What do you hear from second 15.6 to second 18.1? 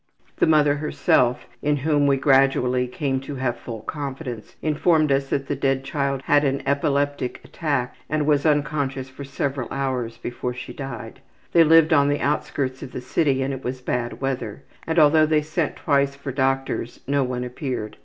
twice for doctors, no one appeared.